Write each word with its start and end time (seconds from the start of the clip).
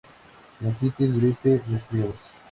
Bronquitis, 0.59 1.13
gripe, 1.13 1.61
resfriados. 1.69 2.33